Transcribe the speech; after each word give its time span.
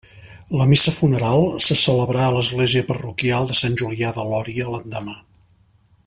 La 0.59 0.65
missa 0.69 0.93
funeral 0.95 1.43
se 1.65 1.77
celebrà 1.81 2.23
a 2.27 2.31
l'església 2.37 2.83
parroquial 2.89 3.49
de 3.51 3.59
Sant 3.63 3.79
Julià 3.83 4.13
de 4.19 4.29
Lòria 4.31 4.71
l'endemà. 4.77 5.19